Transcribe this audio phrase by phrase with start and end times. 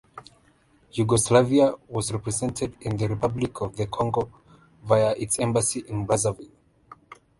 [0.95, 4.31] Yugoslavia was represented in the Republic of the Congo
[4.83, 6.49] via its Embassy in Brazzaville.